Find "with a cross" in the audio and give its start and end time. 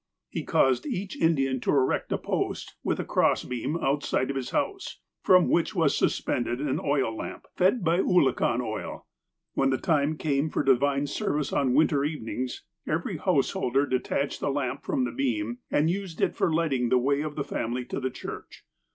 2.83-3.43